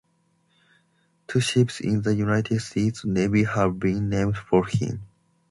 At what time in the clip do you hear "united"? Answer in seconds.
2.15-2.59